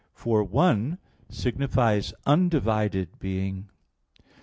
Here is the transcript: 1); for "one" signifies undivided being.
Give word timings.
1); 0.15 0.15
for 0.15 0.43
"one" 0.43 0.97
signifies 1.29 2.11
undivided 2.25 3.07
being. 3.19 3.69